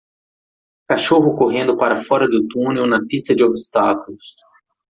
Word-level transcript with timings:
Cachorro 0.87 1.35
correndo 1.37 1.77
para 1.77 1.95
fora 1.97 2.27
do 2.27 2.47
túnel 2.47 2.87
na 2.87 3.05
pista 3.05 3.35
de 3.35 3.43
obstáculos 3.45 4.35